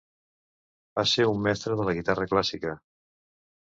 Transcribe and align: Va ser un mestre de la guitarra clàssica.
Va 1.01 1.05
ser 1.13 1.29
un 1.33 1.45
mestre 1.51 1.79
de 1.83 1.89
la 1.91 1.97
guitarra 2.01 2.29
clàssica. 2.35 2.79